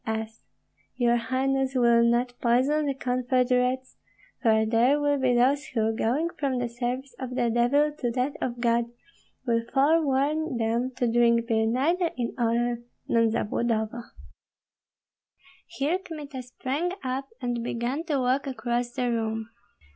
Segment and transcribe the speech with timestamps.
[0.03, 0.11] P.
[0.13, 0.41] S.
[0.95, 3.97] Your highness will not poison the confederates,
[4.41, 8.33] for there will be those who, going from the service of the devil to that
[8.41, 8.85] of God,
[9.45, 12.77] will forewarn them to drink beer neither in Orel
[13.07, 14.01] nor Zabludovo.
[15.67, 19.49] Here Kmita sprang up and began to walk across the room.